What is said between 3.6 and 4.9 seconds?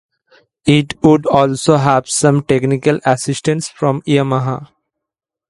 from Yamaha.